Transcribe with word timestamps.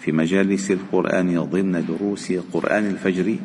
في 0.00 0.12
مجالس 0.12 0.70
القرآن 0.70 1.38
ضمن 1.40 1.84
دروس 1.88 2.32
قرآن 2.32 2.86
الفجر. 2.86 3.36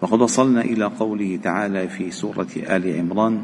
وقد 0.00 0.20
وصلنا 0.20 0.60
إلى 0.60 0.84
قوله 0.84 1.38
تعالى 1.42 1.88
في 1.88 2.10
سورة 2.10 2.48
آل 2.56 2.98
عمران 2.98 3.40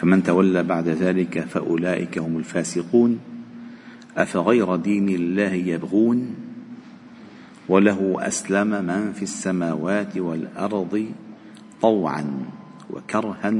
فمن 0.00 0.22
تولى 0.22 0.62
بعد 0.62 0.88
ذلك 0.88 1.40
فأولئك 1.40 2.18
هم 2.18 2.38
الفاسقون. 2.38 3.18
أفغير 4.16 4.76
دين 4.76 5.08
الله 5.08 5.52
يبغون؟ 5.52 6.34
وله 7.68 8.16
أسلم 8.20 8.84
من 8.84 9.12
في 9.12 9.22
السماوات 9.22 10.16
والأرض 10.18 11.06
طوعا 11.82 12.24
وكرها 12.90 13.54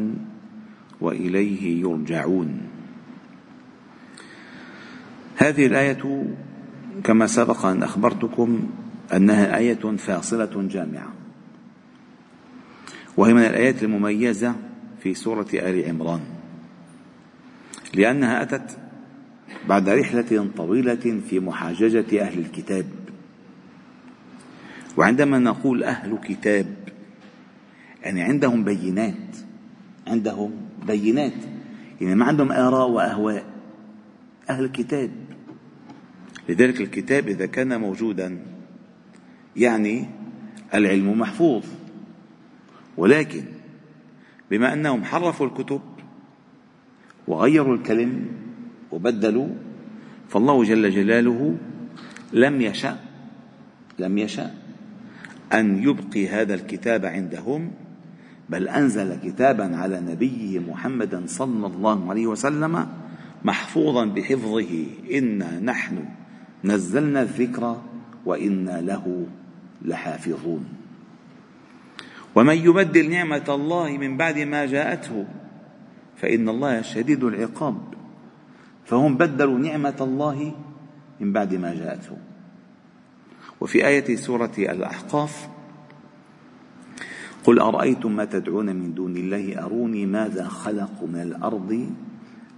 وإليه 1.00 1.80
يرجعون. 1.80 2.60
هذه 5.36 5.66
الآية 5.66 6.34
كما 7.04 7.26
سبق 7.26 7.66
أن 7.66 7.82
أخبرتكم 7.82 8.70
أنها 9.14 9.56
آية 9.58 9.96
فاصلة 9.96 10.68
جامعة. 10.68 11.12
وهي 13.16 13.34
من 13.34 13.42
الآيات 13.42 13.82
المميزة 13.82 14.54
في 15.02 15.14
سورة 15.14 15.46
آل 15.54 15.84
عمران. 15.88 16.20
لأنها 17.94 18.42
أتت 18.42 18.78
بعد 19.68 19.88
رحلة 19.88 20.48
طويلة 20.56 21.20
في 21.28 21.40
محاججة 21.40 22.22
أهل 22.22 22.38
الكتاب. 22.38 22.86
وعندما 24.96 25.38
نقول 25.38 25.84
أهل 25.84 26.18
كتاب 26.24 26.66
يعني 28.02 28.22
عندهم 28.22 28.64
بينات 28.64 29.36
عندهم 30.06 30.50
بينات 30.86 31.32
يعني 32.00 32.14
ما 32.14 32.24
عندهم 32.24 32.52
آراء 32.52 32.88
وأهواء. 32.88 33.44
أهل 34.50 34.64
الكتاب 34.64 35.10
لذلك 36.48 36.80
الكتاب 36.80 37.28
إذا 37.28 37.46
كان 37.46 37.80
موجودا 37.80 38.38
يعني 39.56 40.06
العلم 40.74 41.18
محفوظ. 41.18 41.64
ولكن 42.96 43.44
بما 44.50 44.72
أنهم 44.72 45.04
حرفوا 45.04 45.46
الكتب 45.46 45.80
وغيروا 47.26 47.74
الكلم 47.74 48.26
وبدلوا 48.92 49.48
فالله 50.28 50.64
جل 50.64 50.90
جلاله 50.90 51.56
لم 52.32 52.60
يشأ 52.60 52.96
لم 53.98 54.18
يشأ 54.18 54.54
أن 55.52 55.82
يبقي 55.82 56.28
هذا 56.28 56.54
الكتاب 56.54 57.06
عندهم 57.06 57.70
بل 58.48 58.68
أنزل 58.68 59.18
كتابا 59.24 59.76
على 59.76 60.00
نبيه 60.00 60.58
محمد 60.58 61.22
صلى 61.26 61.66
الله 61.66 62.10
عليه 62.10 62.26
وسلم 62.26 62.86
محفوظا 63.44 64.04
بحفظه. 64.04 64.86
إنا 65.12 65.60
نحن 65.60 66.04
نزلنا 66.66 67.22
الذكر 67.22 67.82
وإنا 68.26 68.80
له 68.80 69.26
لحافظون. 69.84 70.64
ومن 72.34 72.56
يبدل 72.56 73.10
نعمة 73.10 73.44
الله 73.48 73.98
من 73.98 74.16
بعد 74.16 74.38
ما 74.38 74.66
جاءته 74.66 75.26
فإن 76.16 76.48
الله 76.48 76.82
شديد 76.82 77.24
العقاب. 77.24 77.78
فهم 78.84 79.16
بدلوا 79.16 79.58
نعمة 79.58 79.96
الله 80.00 80.54
من 81.20 81.32
بعد 81.32 81.54
ما 81.54 81.74
جاءته. 81.74 82.16
وفي 83.60 83.86
آية 83.86 84.16
سورة 84.16 84.52
الأحقاف 84.58 85.48
قل 87.44 87.58
أرأيتم 87.58 88.16
ما 88.16 88.24
تدعون 88.24 88.76
من 88.76 88.94
دون 88.94 89.16
الله؟ 89.16 89.64
أروني 89.64 90.06
ماذا 90.06 90.44
خلقوا 90.48 91.08
من 91.08 91.20
الأرض 91.20 91.86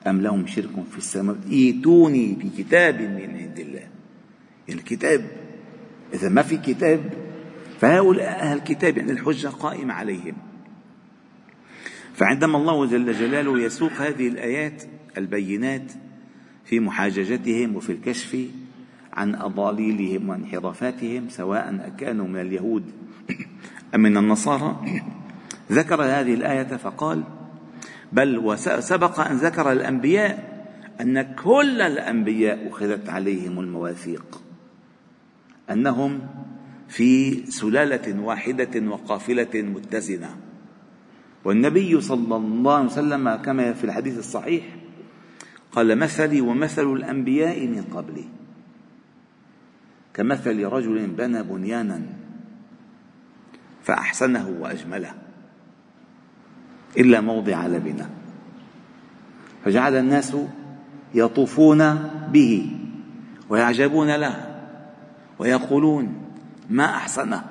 أم 0.07 0.21
لهم 0.21 0.47
شرك 0.47 0.75
في 0.91 0.99
السماء 0.99 1.37
ائتوني 1.53 2.33
بكتاب 2.33 3.01
من 3.01 3.37
عند 3.37 3.59
الله. 3.59 3.98
الكتاب 4.69 5.31
إذا 6.15 6.29
ما 6.29 6.43
في 6.43 6.57
كتاب 6.57 7.13
فهؤلاء 7.81 8.41
أهل 8.41 8.57
الكتاب 8.57 8.99
يعني 8.99 9.13
الحجة 9.13 9.49
قائمة 9.49 9.95
عليهم. 9.95 10.35
فعندما 12.15 12.59
الله 12.59 12.87
جل 12.87 13.13
جلاله 13.13 13.61
يسوق 13.61 13.93
هذه 13.93 14.29
الآيات 14.29 14.83
البينات 15.19 15.93
في 16.65 16.81
محاججتهم 16.81 17.77
وفي 17.77 17.93
الكشف 17.93 18.39
عن 19.13 19.35
أضاليلهم 19.35 20.29
وانحرافاتهم 20.29 21.29
سواء 21.29 21.95
كانوا 21.99 22.29
من 22.29 22.41
اليهود 22.41 22.85
أم 23.95 24.01
من 24.01 24.17
النصارى 24.17 24.77
ذكر 25.73 26.03
هذه 26.03 26.35
الآية 26.35 26.77
فقال 26.77 27.25
بل 28.13 28.39
وسبق 28.39 29.21
أن 29.21 29.37
ذكر 29.37 29.73
الأنبياء 29.73 30.59
أن 31.01 31.35
كل 31.35 31.81
الأنبياء 31.81 32.69
أخذت 32.69 33.09
عليهم 33.09 33.61
المواثيق. 33.61 34.41
أنهم 35.71 36.21
في 36.89 37.47
سلالة 37.47 38.21
واحدة 38.21 38.89
وقافلة 38.89 39.49
متزنة. 39.55 40.37
والنبي 41.45 42.01
صلى 42.01 42.37
الله 42.37 42.75
عليه 42.75 42.87
وسلم 42.87 43.35
كما 43.35 43.73
في 43.73 43.85
الحديث 43.85 44.19
الصحيح 44.19 44.65
قال 45.73 45.99
مثلي 45.99 46.41
ومثل 46.41 46.93
الأنبياء 46.93 47.67
من 47.67 47.83
قبلي. 47.83 48.25
كمثل 50.15 50.65
رجل 50.65 51.07
بنى 51.07 51.43
بنيانا 51.43 52.03
فأحسنه 53.83 54.57
وأجمله 54.61 55.15
إلا 56.99 57.21
موضع 57.21 57.67
لبنة. 57.67 58.11
فجعل 59.65 59.95
الناس 59.97 60.37
يطوفون 61.15 61.95
به 62.33 62.71
ويعجبون 63.49 64.17
له. 64.17 64.48
ويقولون 65.39 66.15
ما 66.71 66.85
أحسنه 66.85 67.45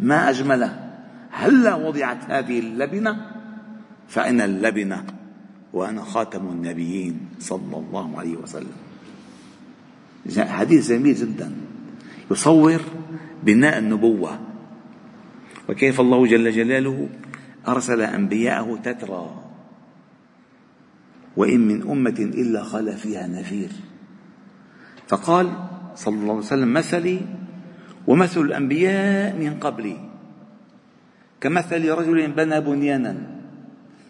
ما 0.00 0.30
أجمله 0.30 0.90
هلا 1.30 1.74
وضعت 1.74 2.30
هذه 2.30 2.58
اللبنة؟ 2.58 3.32
فإن 4.08 4.40
اللبنة 4.40 5.04
وأنا 5.72 6.02
خاتم 6.02 6.48
النبيين 6.48 7.20
صلى 7.38 7.76
الله 7.76 8.18
عليه 8.18 8.36
وسلم. 8.36 8.76
حديث 10.38 10.88
جميل 10.88 11.14
جدا. 11.14 11.52
يصور 12.30 12.80
بناء 13.42 13.78
النبوة. 13.78 14.38
وكيف 15.68 16.00
الله 16.00 16.26
جل 16.26 16.50
جلاله 16.50 17.08
أرسل 17.68 18.00
أنبياءه 18.00 18.78
تترى. 18.84 19.42
وإن 21.36 21.60
من 21.60 21.82
أمة 21.82 22.30
إلا 22.34 22.62
خلا 22.62 22.96
فيها 22.96 23.26
نذير. 23.26 23.70
فقال 25.08 25.65
صلى 25.96 26.14
الله 26.14 26.34
عليه 26.34 26.52
وسلم 26.52 26.72
مثلي 26.72 27.20
ومثل 28.06 28.40
الأنبياء 28.40 29.36
من 29.36 29.56
قبلي. 29.60 29.96
كمثل 31.40 31.88
رجل 31.88 32.32
بنى 32.32 32.60
بنيانا. 32.60 33.16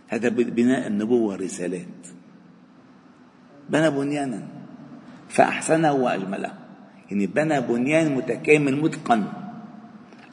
هذا 0.09 0.29
بناء 0.29 0.87
النبوة 0.87 1.37
رسالات. 1.37 2.03
بنى 3.71 3.91
بنيانا. 3.91 4.43
فأحسنه 5.29 5.93
وأجمله. 5.93 6.53
يعني 7.11 7.27
بنى 7.27 7.61
بنيان 7.61 8.15
متكامل 8.15 8.83
متقن. 8.83 9.25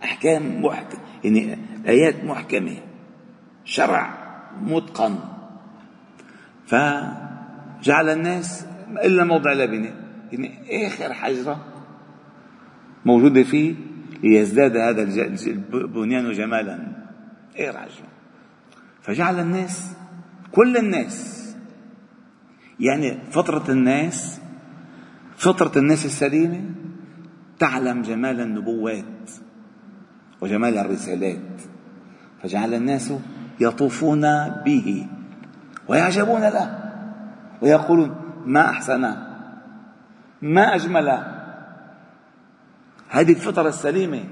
أحكام 0.03 0.65
محكم 0.65 0.97
يعني 1.23 1.57
آيات 1.87 2.23
محكمة. 2.23 2.77
شرع 3.65 4.03
متقن. 4.61 5.15
فجعل 6.67 8.09
الناس 8.09 8.65
إلا 9.03 9.23
موضع 9.23 9.53
لبنة 9.53 10.02
يعني 10.33 10.87
آخر 10.87 11.13
حجرة 11.13 11.65
موجودة 13.05 13.43
فيه 13.43 13.75
ليزداد 14.23 14.77
هذا 14.77 15.03
البنيان 15.73 16.31
جمالا. 16.31 16.87
آخر 17.55 17.77
حجرة 17.77 18.07
فجعل 19.01 19.39
الناس 19.39 19.95
كل 20.51 20.77
الناس 20.77 21.43
يعني 22.79 23.19
فطرة 23.31 23.71
الناس 23.71 24.41
فطرة 25.37 25.79
الناس 25.79 26.05
السليمة 26.05 26.61
تعلم 27.59 28.01
جمال 28.01 28.39
النبوات 28.39 29.31
وجمال 30.41 30.77
الرسالات. 30.77 31.61
فجعل 32.43 32.73
الناس 32.73 33.13
يطوفون 33.59 34.21
به 34.49 35.07
ويعجبون 35.87 36.41
له 36.41 36.79
ويقولون 37.61 38.15
ما 38.45 38.69
أحسنه 38.69 39.32
ما 40.43 40.75
أجمله 40.75 41.19
هذه 43.09 43.31
الفطرة 43.31 43.69
السليمة. 43.69 44.23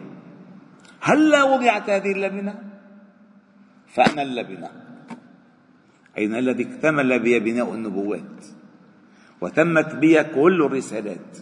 هلا 1.02 1.44
وضعت 1.44 1.90
هذه 1.90 2.12
اللبنة؟ 2.12 2.56
فأنا 3.88 4.22
اللبنة. 4.22 4.70
أين 6.18 6.36
الذي 6.36 6.64
اكتمل 6.64 7.20
بي 7.20 7.40
بناء 7.40 7.74
النبوات؟ 7.74 8.46
وتمت 9.42 9.96
بي 9.96 10.24
كل 10.24 10.58
الرسالات. 10.66 11.38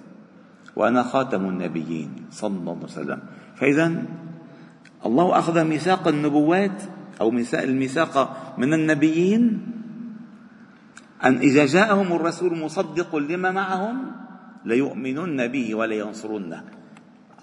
وأنا 0.76 1.04
خاتم 1.04 1.50
النبيين 1.50 2.30
صلى 2.32 2.58
الله 2.58 2.74
عليه 2.74 2.84
وسلم. 2.84 3.20
فإذا 3.56 4.04
الله 5.06 5.40
أخذ 5.40 5.64
ميثاق 5.64 6.08
النبوات 6.08 6.84
أو 7.22 7.30
الميثاق 7.54 8.16
من 8.58 8.74
النبيين 8.74 9.66
أن 11.24 11.38
إذا 11.38 11.66
جاءهم 11.66 12.14
الرسول 12.14 12.58
مصدق 12.58 13.16
لما 13.16 13.52
معهم 13.52 14.29
ليؤمنن 14.66 15.48
به 15.48 15.76
ولينصرنه. 15.76 16.64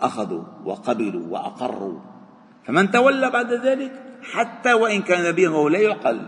أخذوا 0.01 0.45
وقبلوا 0.65 1.27
وأقروا. 1.29 2.01
فمن 2.65 2.91
تولى 2.91 3.31
بعد 3.31 3.53
ذلك 3.53 3.93
حتى 4.23 4.73
وإن 4.73 5.03
كان 5.03 5.29
نبيا 5.29 5.69
لا 5.69 5.79
يعقل. 5.79 6.21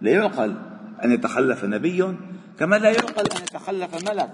لا 0.00 0.10
يعقل 0.10 0.56
أن 1.04 1.10
يتخلف 1.12 1.64
نبي 1.64 2.16
كما 2.58 2.76
لا 2.76 2.90
يعقل 2.90 3.24
أن 3.36 3.42
يتخلف 3.42 4.10
ملك. 4.10 4.30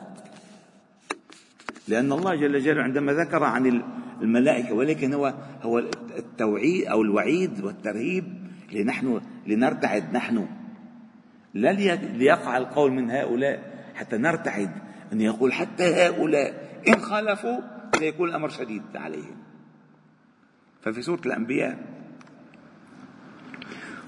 لأن 1.89 2.13
الله 2.13 2.35
جل 2.35 2.61
جلاله 2.61 2.83
عندما 2.83 3.13
ذكر 3.13 3.45
عن 3.45 3.83
الملائكة 4.23 4.75
ولكن 4.75 5.15
هو 5.15 5.35
هو 5.63 5.79
التوعيد 6.19 6.87
أو 6.87 7.03
الوعيد 7.03 7.65
والترهيب 7.65 8.25
لنحن 8.73 9.21
لنرتعد 9.47 10.13
نحن. 10.13 10.47
لا 11.55 11.73
ليقع 11.73 12.57
القول 12.57 12.93
من 12.93 13.11
هؤلاء 13.11 13.73
حتى 13.95 14.17
نرتعد. 14.17 14.71
أن 15.13 15.21
يقول 15.21 15.53
حتى 15.53 15.85
هؤلاء 15.85 16.81
إن 16.89 17.01
خالفوا 17.01 17.61
سيكون 17.99 18.29
الأمر 18.29 18.49
شديد 18.49 18.83
عليهم. 18.95 19.37
ففي 20.83 21.03
سورة 21.03 21.21
الأنبياء 21.27 21.79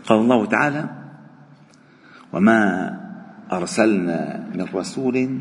قال 0.07 0.19
الله 0.19 0.47
تعالى 0.47 0.89
وما 2.33 2.61
أرسلنا 3.53 4.51
من 4.55 4.67
رسول 4.75 5.41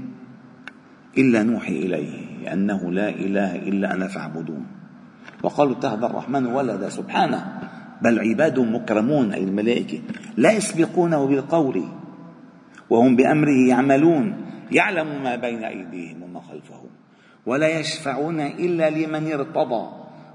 إلا 1.18 1.44
نوحي 1.44 1.77
إليه 1.77 2.54
أنه 2.54 2.92
لا 2.92 3.09
إله 3.09 3.56
إلا 3.56 3.94
أنا 3.94 4.07
فاعبدون. 4.07 4.66
وقالوا 5.44 5.74
اتخذ 5.74 6.04
الرحمن 6.04 6.45
ولدا 6.45 6.89
سبحانه 6.89 7.59
بل 8.01 8.19
عباد 8.19 8.59
مكرمون. 8.59 9.31
أي 9.31 9.44
الملائكة 9.44 10.01
لا 10.38 10.51
يسبقونه 10.51 11.27
بالقول 11.27 11.83
وهم 12.89 13.16
بأمره 13.16 13.68
يعملون. 13.69 14.36
يعلم 14.71 15.24
ما 15.24 15.36
بين 15.36 15.63
أيديهم 15.63 16.24
وما 16.24 16.39
خلفهم 16.39 16.89
ولا 17.45 17.80
يشفعون 17.80 18.39
إلا 18.39 18.89
لمن 18.89 19.31
ارتضى 19.31 19.89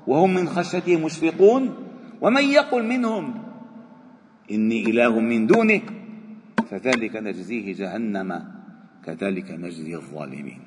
وهم 0.07 0.35
من 0.35 0.49
خشيته 0.49 1.05
مشفقون 1.05 1.75
ومن 2.21 2.45
يقل 2.45 2.85
منهم 2.85 3.43
إني 4.51 4.91
إله 4.91 5.21
من 5.21 5.47
دونه 5.47 5.81
فذلك 6.71 7.17
نجزيه 7.17 7.75
جهنم 7.75 8.45
كذلك 9.05 9.51
نجزي 9.51 9.95
الظالمين. 9.95 10.61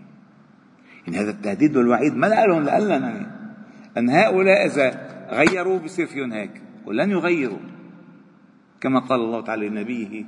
إن 1.07 1.15
هذا 1.15 1.29
التهديد 1.29 1.77
والوعيد 1.77 2.15
ما 2.15 2.27
لهم 2.27 2.63
لألنا 2.63 3.31
أن 3.97 4.09
هؤلاء 4.09 4.65
إذا 4.65 4.87
غيروا 5.31 5.79
بصير 5.79 6.05
فيهم 6.05 6.33
هيك 6.33 6.61
ولن 6.85 7.11
يغيروا 7.11 7.59
كما 8.81 8.99
قال 8.99 9.19
الله 9.19 9.41
تعالى 9.41 9.69
لنبيه 9.69 10.25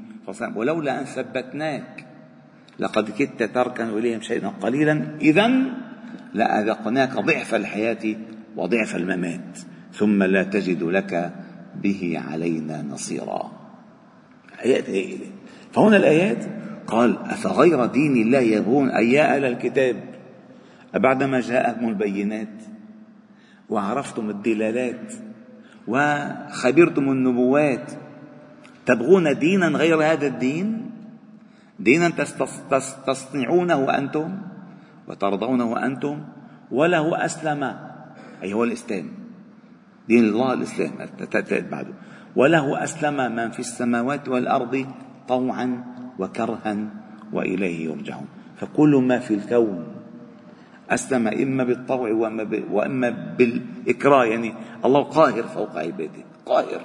ولولا 0.55 0.99
أن 0.99 1.05
ثبتناك 1.05 2.05
لقد 2.79 3.09
كدت 3.09 3.43
تركن 3.43 3.89
إليهم 3.89 4.21
شيئا 4.21 4.47
قليلا. 4.47 5.17
إذا 5.21 5.51
لأذقناك 6.33 7.13
ضعف 7.13 7.55
الحياة 7.55 8.15
وضعف 8.55 8.95
الممات 8.95 9.59
ثم 9.93 10.23
لا 10.23 10.43
تجد 10.43 10.83
لك 10.83 11.33
به 11.83 12.21
علينا 12.29 12.81
نصيرا. 12.81 13.51
آيات 14.65 14.89
هائلة 14.89 15.25
فهنا 15.73 15.97
الآيات 15.97 16.45
قال 16.87 17.17
أفغير 17.17 17.85
دين 17.85 18.15
الله 18.15 18.39
يبغون 18.39 18.89
أي 18.89 19.11
يا 19.11 19.35
أهل 19.35 19.45
الكتاب 19.45 19.95
أبعدما 20.95 21.39
جاءهم 21.39 21.89
البينات 21.89 22.63
وعرفتم 23.69 24.29
الدلالات 24.29 25.13
وخبرتم 25.87 27.11
النبوات 27.11 27.91
تبغون 28.85 29.39
دينا 29.39 29.67
غير 29.67 30.03
هذا 30.03 30.27
الدين؟ 30.27 30.91
دينا 31.79 32.09
تصنعونه 33.07 33.97
أنتم 33.97 34.37
وترضونه 35.07 35.85
أنتم 35.85 36.23
وله 36.71 37.25
أسلم. 37.25 37.63
أي 38.43 38.53
هو 38.53 38.63
الإسلام. 38.63 39.05
دين 40.07 40.23
الله 40.23 40.53
الإسلام. 40.53 40.91
بعده. 41.71 41.93
وله 42.35 42.83
أسلم 42.83 43.35
من 43.35 43.51
في 43.51 43.59
السماوات 43.59 44.29
والأرض 44.29 44.85
طوعا 45.27 45.83
وكرها 46.19 46.77
وإليه 47.33 47.85
يرجعون. 47.85 48.27
فكل 48.57 48.95
ما 48.95 49.19
في 49.19 49.33
الكون 49.33 49.85
أسلم 50.89 51.27
إما 51.27 51.63
بالطوع 51.63 52.11
وإما, 52.71 53.09
بالإكراه. 53.37 54.25
يعني 54.25 54.53
الله 54.85 55.03
قاهر 55.03 55.43
فوق 55.43 55.77
عباده. 55.77 56.23
قاهر. 56.45 56.81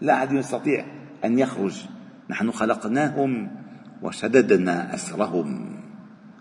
لا 0.00 0.14
أحد 0.14 0.32
يستطيع 0.32 0.84
أن 1.24 1.38
يخرج. 1.38 1.84
نحن 2.30 2.50
خلقناهم. 2.50 3.63
وشددنا 4.04 4.94
أسرهم 4.94 5.76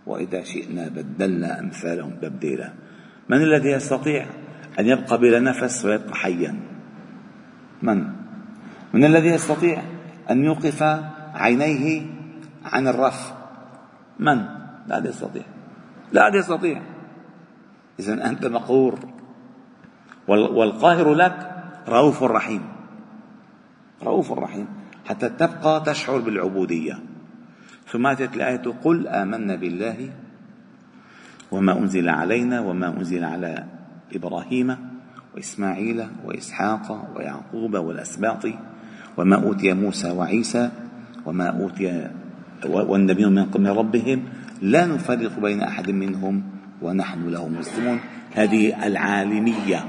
وإذا 0.06 0.44
شئنا 0.44 0.88
بدلنا 0.88 1.60
أمثالهم 1.60 2.12
تبديلا. 2.21 2.74
من 3.30 3.42
الذي 3.42 3.69
يستطيع 3.69 4.25
أن 4.80 4.86
يبقى 4.88 5.18
بلا 5.18 5.39
نفس 5.39 5.86
ويبقى 5.86 6.15
حيا؟ 6.15 6.60
من؟ 7.81 8.07
من 8.94 9.04
الذي 9.06 9.27
يستطيع 9.27 9.81
أن 10.31 10.44
يوقف 10.44 10.83
عينيه 11.33 12.06
عن 12.65 12.88
الرف؟ 12.88 13.33
من؟ 14.19 14.36
لا 14.88 14.95
أحد 14.95 15.06
يستطيع. 15.06 15.44
لا 16.12 16.21
أحد 16.21 16.36
يستطيع. 16.36 16.81
إذا 18.00 18.30
أنت 18.30 18.45
مقهور. 18.45 19.00
والقاهر 20.27 21.13
لك 21.13 21.51
رؤوف 21.88 22.24
رحيم. 22.24 22.62
رؤوف 24.04 24.31
رحيم. 24.31 24.68
حتى 25.06 25.30
تبقى 25.30 25.83
تشعر 25.86 26.18
بالعبودية. 26.18 27.12
ثم 27.94 28.07
أتت 28.07 28.36
الآية 28.36 28.66
قل 28.84 29.07
آمنا 29.07 29.56
بالله 29.56 30.10
وما 31.51 31.80
أنزل 31.80 32.10
علينا 32.10 32.60
وما 32.60 32.98
أنزل 32.98 33.24
على 33.24 33.66
إبراهيم 34.16 34.75
وإسماعيل 35.36 36.06
وإسحاق 36.25 37.13
ويعقوب 37.16 37.75
والأسباط 37.75 38.46
وما 39.18 39.36
أوتي 39.44 39.74
موسى 39.74 40.12
وعيسى 40.12 40.72
وما 41.25 41.48
أوتي 41.62 42.10
والنبيون 42.65 43.34
من 43.56 43.68
ربهم 43.68 44.24
لا 44.62 44.86
نفرق 44.86 45.39
بين 45.39 45.62
أحد 45.62 45.91
منهم 45.91 46.44
ونحن 46.82 47.29
له 47.29 47.48
مسلمون. 47.48 48.00
هذه 48.34 48.88
العالمية 48.88 49.86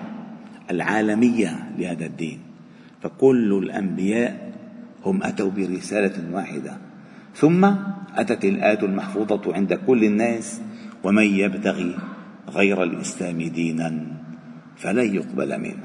العالمية 0.70 1.70
لهذا 1.78 2.06
الدين. 2.06 2.38
فكل 3.02 3.60
الأنبياء 3.62 4.52
هم 5.04 5.22
أتوا 5.22 5.50
برسالة 5.50 6.34
واحدة. 6.34 6.93
ثم 7.34 7.64
أتت 8.14 8.44
الآية 8.44 8.82
المحفوظة 8.82 9.54
عند 9.54 9.74
كل 9.74 10.04
الناس 10.04 10.60
ومن 11.04 11.24
يبتغي 11.24 11.98
غير 12.48 12.82
الإسلام 12.82 13.42
دينا 13.42 14.06
فلن 14.76 15.14
يقبل 15.14 15.60
منه 15.60 15.84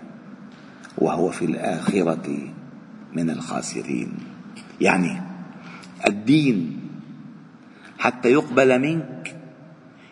وهو 0.97 1.29
في 1.29 1.45
الآخرة 1.45 2.37
من 3.13 3.29
الخاسرين. 3.29 4.11
يعني 4.81 5.21
الدين 6.07 6.79
حتى 7.99 8.31
يقبل 8.31 8.79
منك 8.79 9.35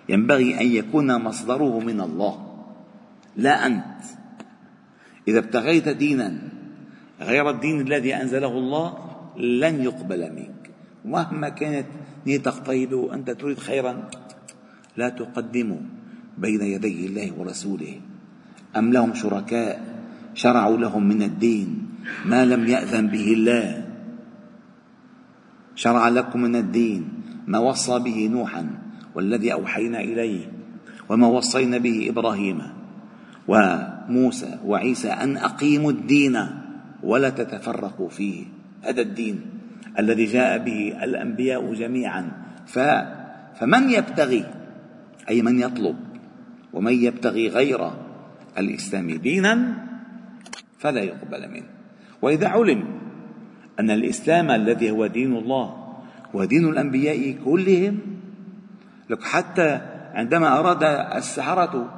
ينبغي 0.09 0.61
أن 0.61 0.65
يكون 0.65 1.23
مصدره 1.23 1.79
من 1.79 2.01
الله 2.01 2.63
لا 3.35 3.65
أنت. 3.65 4.01
إذا 5.27 5.39
ابتغيت 5.39 5.89
دينا 5.89 6.39
غير 7.21 7.49
الدين 7.49 7.81
الذي 7.81 8.15
أنزله 8.15 8.51
الله 8.57 8.97
لن 9.37 9.83
يقبل 9.83 10.31
منك. 10.31 10.56
مهما 11.07 11.49
كانت 11.49 11.87
نيتك 12.27 12.53
طيبة 12.65 12.95
وأنت 12.95 13.31
تريد 13.31 13.59
خيرا 13.59 14.09
لا 14.97 15.09
تقدموا 15.09 15.81
بين 16.37 16.61
يدي 16.61 17.05
الله 17.07 17.33
ورسوله. 17.37 17.99
أم 18.77 18.93
لهم 18.93 19.13
شركاء 19.13 19.97
شرعوا 20.33 20.77
لهم 20.77 21.03
من 21.07 21.21
الدين 21.21 21.89
ما 22.25 22.45
لم 22.45 22.67
يأذن 22.67 23.07
به 23.07 23.33
الله؟ 23.33 23.87
شرع 25.75 26.09
لكم 26.09 26.41
من 26.41 26.55
الدين 26.55 27.01
ما 27.47 27.59
وصى 27.59 27.99
به 27.99 28.27
نوحا 28.27 28.63
والذي 29.15 29.53
أوحينا 29.53 29.99
إليه 30.01 30.51
وما 31.09 31.27
وصينا 31.27 31.77
به 31.77 32.09
إبراهيم 32.09 32.61
وموسى 33.47 34.59
وعيسى 34.65 35.09
أن 35.09 35.37
أقيموا 35.37 35.91
الدين 35.91 36.35
ولا 37.03 37.29
تتفرقوا 37.29 38.09
فيه. 38.09 38.45
هذا 38.81 39.01
الدين. 39.01 39.56
الذي 39.99 40.25
جاء 40.25 40.57
به 40.57 40.97
الأنبياء 41.03 41.73
جميعا. 41.73 42.31
فمن 43.59 43.89
يبتغي؟ 43.89 44.45
أي 45.29 45.41
من 45.41 45.59
يطلب. 45.59 45.95
ومن 46.73 46.93
يبتغي 46.93 47.47
غير 47.47 47.91
الإسلام 48.57 49.11
دينا 49.11 49.73
فلا 50.79 51.01
يقبل 51.01 51.51
منه. 51.51 51.69
وإذا 52.21 52.47
علم 52.47 52.83
أن 53.79 53.91
الإسلام 53.91 54.51
الذي 54.51 54.91
هو 54.91 55.07
دين 55.07 55.35
الله 55.37 55.97
ودين 56.33 56.69
الأنبياء 56.69 57.35
كلهم 57.45 57.99
لك 59.09 59.23
حتى 59.23 59.81
عندما 60.13 60.59
أراد 60.59 60.83
السحرة 61.15 61.93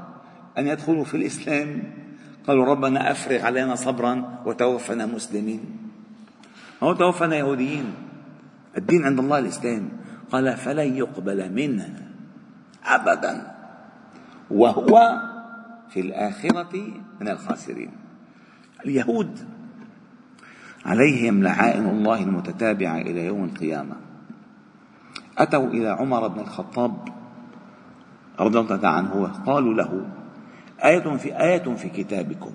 أن 0.58 0.68
يدخلوا 0.68 1.03
في 1.03 1.18
الإسلام 1.18 1.84
قالوا 2.48 2.65
ربنا 2.65 3.12
أفرغ 3.12 3.46
علينا 3.46 3.75
صبرا 3.75 4.44
وتوفنا 4.46 5.06
مسلمين. 5.06 5.88
هو 6.83 6.93
توفنا 6.93 7.36
يهوديين. 7.36 7.93
الدين 8.77 9.05
عند 9.05 9.19
الله 9.19 9.39
الإسلام. 9.39 9.89
قال 10.31 10.57
فلن 10.57 10.95
يقبل 10.95 11.53
منه 11.53 12.12
أبدا. 12.86 13.55
وهو 14.51 15.21
في 15.89 16.00
الآخرة 16.00 16.91
من 17.21 17.27
الخاسرين. 17.29 17.91
اليهود 18.86 19.39
عليهم 20.86 21.43
لعائن 21.43 21.86
الله 21.86 22.24
المتتابعة 22.24 22.98
إلى 22.98 23.25
يوم 23.25 23.43
القيامة. 23.43 23.95
أتوا 25.38 25.67
إلى 25.67 25.89
عمر 25.89 26.27
بن 26.27 26.39
الخطاب 26.39 27.07
رضي 28.39 28.59
الله 28.59 28.88
عنه 28.88 29.27
قالوا 29.45 29.74
له 29.74 30.05
آية 30.83 31.17
في 31.17 31.41
آية 31.41 31.75
في 31.75 31.89
كتابكم. 31.89 32.51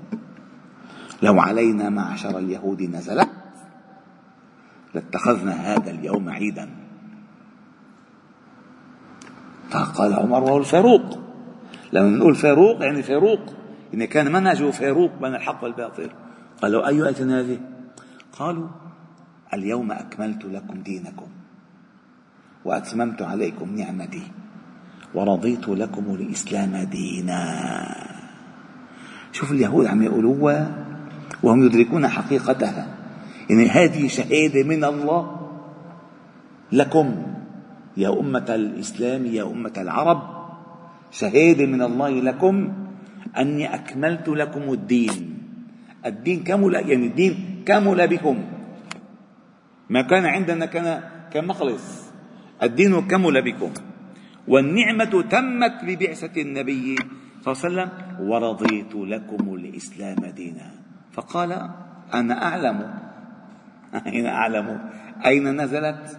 لو 1.22 1.40
علينا 1.40 1.88
معشر 1.88 2.38
اليهود 2.38 2.82
نزلت 2.82 3.33
لاتخذنا 4.94 5.52
هذا 5.52 5.90
اليوم 5.90 6.28
عيدا. 6.28 6.70
فقال 9.70 10.14
عمر 10.14 10.42
وهو 10.42 10.58
الفاروق. 10.58 11.18
لما 11.92 12.16
نقول 12.16 12.34
فاروق 12.34 12.82
يعني 12.82 13.02
فاروق 13.02 13.40
يعني 13.92 14.06
كان 14.06 14.32
منهجه 14.32 14.70
فاروق 14.70 15.10
بين 15.20 15.34
الحق 15.34 15.64
والباطل. 15.64 16.10
قالوا 16.62 16.88
أي 16.88 17.02
آية 17.02 17.40
هذه؟ 17.40 17.60
قالوا 18.32 18.68
اليوم 19.54 19.92
أكملت 19.92 20.44
لكم 20.44 20.82
دينكم 20.82 21.26
وأتممت 22.64 23.22
عليكم 23.22 23.76
نعمتي 23.76 24.22
ورضيت 25.14 25.68
لكم 25.68 26.14
الإسلام 26.14 26.76
دينا. 26.76 27.40
شوف 29.32 29.52
اليهود 29.52 29.86
عم 29.86 30.02
يقولوها 30.02 30.86
وهم 31.42 31.66
يدركون 31.66 32.08
حقيقتها. 32.08 32.93
يعني 33.50 33.66
هذه 33.68 34.08
شهادة 34.08 34.62
من 34.62 34.84
الله 34.84 35.50
لكم 36.72 37.08
يا 37.96 38.20
أمة 38.20 38.48
الإسلام 38.48 39.26
يا 39.26 39.44
أمة 39.44 39.72
العرب 39.78 40.20
شهادة 41.10 41.66
من 41.66 41.82
الله 41.82 42.10
لكم 42.10 42.72
أني 43.38 43.74
أكملت 43.74 44.28
لكم 44.28 44.72
الدين. 44.72 45.38
الدين 46.06 46.42
كمل 46.44 46.74
يعني 46.74 47.06
الدين 47.06 47.62
كمل 47.66 48.08
بكم. 48.08 48.38
ما 49.90 50.02
كان 50.02 50.24
عندنا 50.24 50.66
كان 50.66 51.00
كمخلص. 51.32 51.86
الدين 52.62 53.00
كمل 53.08 53.42
بكم. 53.42 53.70
والنعمة 54.48 55.22
تمت 55.22 55.74
ببعثة 55.84 56.42
النبي 56.42 56.96
صلى 57.42 57.52
الله 57.52 57.58
عليه 57.64 57.68
وسلم 57.68 57.90
ورضيت 58.28 58.94
لكم 58.94 59.54
الإسلام 59.54 60.20
دينا. 60.36 60.70
فقال 61.12 61.70
أنا 62.14 62.34
أعلم. 62.42 63.03
أين 64.06 64.26
أعلم. 64.26 64.80
أين 65.26 65.60
نزلت؟ 65.60 66.18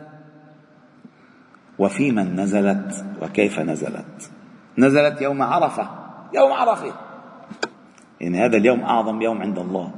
وفي 1.79 2.11
من 2.11 2.35
نزلت؟ 2.35 3.05
وكيف 3.21 3.59
نزلت؟ 3.59 4.31
نزلت 4.77 5.21
يوم 5.21 5.41
عرفة. 5.41 5.89
يوم 6.33 6.51
عرفة. 6.51 6.93
يعني 8.21 8.45
هذا 8.45 8.57
اليوم 8.57 8.79
أعظم 8.79 9.21
يوم 9.21 9.41
عند 9.41 9.59
الله. 9.59 9.91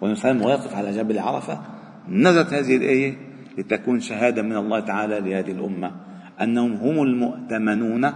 والإنسان 0.00 0.40
واقف 0.40 0.76
على 0.76 0.92
جبل 0.92 1.18
عرفة. 1.18 1.60
نزلت 2.08 2.52
هذه 2.52 2.76
الآية 2.76 3.16
لتكون 3.58 4.00
شهادة 4.00 4.42
من 4.42 4.56
الله 4.56 4.80
تعالى 4.80 5.20
لهذه 5.20 5.50
الأمة. 5.52 5.92
أنهم 6.40 6.72
هم 6.72 7.02
المؤتمنون 7.02 8.12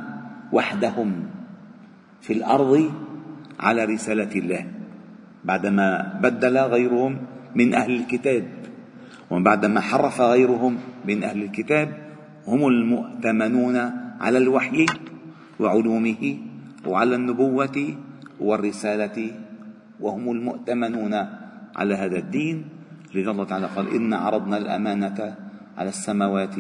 وحدهم 0.53 1.27
في 2.21 2.33
الأرض 2.33 2.93
على 3.61 3.85
رسالة 3.85 4.39
الله. 4.39 4.67
بعدما 5.45 6.19
بدل 6.23 6.59
غيرهم 6.59 7.34
من 7.55 7.75
أهل 7.75 7.91
الكتاب. 7.95 8.45
وبعدما 9.31 9.81
حرف 9.81 10.21
غيرهم 10.21 10.79
من 11.05 11.25
أهل 11.25 11.43
الكتاب 11.43 11.89
هم 12.47 12.67
المؤتمنون 12.67 13.77
على 14.21 14.39
الوحي 14.39 14.87
وعلومه 15.61 16.37
وعلى 16.87 17.15
النبوة 17.15 17.95
والرسالة 18.41 19.31
وهم 20.01 20.31
المؤتمنون 20.31 21.15
على 21.77 21.95
هذا 21.95 22.19
الدين. 22.19 22.65
لذا 23.15 23.31
الله 23.31 23.45
تعالى 23.45 23.67
قال 23.67 23.95
إن 23.95 24.15
عرضنا 24.15 24.57
الأمانة 24.59 25.37
على 25.79 25.89
السماوات 25.89 26.57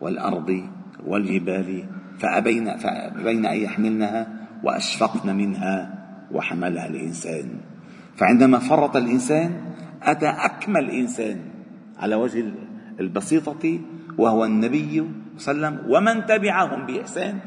والأرض 0.00 0.62
والجبال 1.06 1.84
فأبين, 2.18 2.76
فأبين 2.76 3.46
أن 3.46 3.56
يحملنها 3.56 4.26
وأشفقن 4.64 5.36
منها 5.36 5.94
وحملها 6.32 6.86
الإنسان. 6.86 7.48
فعندما 8.16 8.58
فرط 8.58 8.96
الإنسان 8.96 9.50
أتى 10.02 10.28
أكمل 10.28 10.90
إنسان 10.90 11.38
على 11.98 12.14
وجه 12.14 12.44
البسيطة 13.00 13.80
وهو 14.18 14.44
النبي 14.44 15.04
صلى 15.38 15.54
الله 15.54 15.66
عليه 15.66 15.76
وسلم. 15.76 15.92
ومن 15.92 16.26
تبعهم 16.26 16.86
بإحسان 16.86 17.38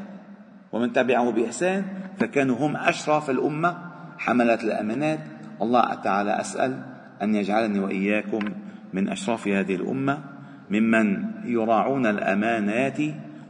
ومن 0.72 0.92
تبعه 0.92 1.30
بإحسان 1.30 1.84
فكانوا 2.18 2.56
هم 2.56 2.76
أشرف 2.76 3.30
الأمة 3.30 3.76
حملة 4.18 4.54
الأمانات. 4.54 5.20
الله 5.62 5.94
تعالى 5.94 6.40
أسأل 6.40 6.82
أن 7.22 7.34
يجعلني 7.34 7.78
وإياكم 7.80 8.40
من 8.92 9.08
أشراف 9.08 9.48
هذه 9.48 9.74
الأمة 9.74 10.18
ممن 10.70 11.24
يراعون 11.44 12.06
الأمانات 12.06 12.98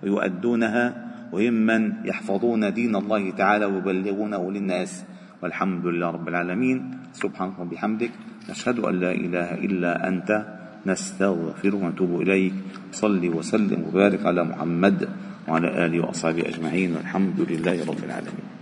ويؤدونها 0.03 1.11
وممن 1.33 1.93
يحفظون 2.05 2.73
دين 2.73 2.97
الله 2.97 3.31
تعالى 3.31 3.65
ويبلغونه 3.65 4.53
للناس. 4.53 5.05
والحمد 5.43 5.87
لله 5.87 6.11
رب 6.11 6.29
العالمين. 6.29 6.79
سبحانك 7.13 7.59
وبحمدك 7.59 8.11
نشهد 8.51 8.79
أن 8.79 8.95
لا 9.01 9.13
إله 9.13 9.55
إلا 9.55 10.09
أنت. 10.09 10.47
نستغفر 10.87 11.75
ونتوب 11.75 12.21
إليك. 12.21 12.55
صل 12.93 13.29
وسلم 13.29 13.85
وبارك 13.89 14.27
على 14.27 14.45
محمد 14.45 15.09
وعلى 15.49 15.87
آله 15.87 16.01
وأصحابه 16.01 16.49
أجمعين. 16.49 16.97
والحمد 16.97 17.41
لله 17.41 17.85
رب 17.89 18.05
العالمين. 18.05 18.60